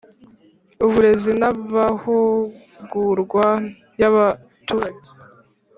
uburezi 0.85 1.31
n'amahugurwa 1.39 3.45
y'abaturage 3.99 4.99